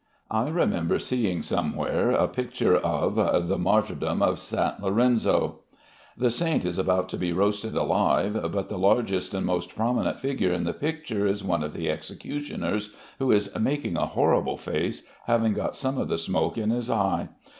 [0.31, 4.81] I remember seeing somewhere a picture of the "Martyrdom of St.
[4.81, 5.59] Lorenzo."
[6.17, 10.51] The saint is about to be roasted alive, but the largest and most prominent figure
[10.53, 15.53] in the picture is one of the executioners, who is making a horrible face, having
[15.53, 17.29] got some of the smoke in his eye.